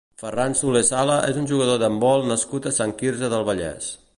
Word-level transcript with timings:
Ferran 0.19 0.55
Solé 0.61 0.79
Sala 0.87 1.17
és 1.33 1.37
un 1.41 1.45
jugador 1.51 1.79
d'handbol 1.83 2.25
nascut 2.33 2.69
a 2.69 2.73
Sant 2.79 2.95
Quirze 3.03 3.31
del 3.35 3.47
Vallès. 3.51 3.93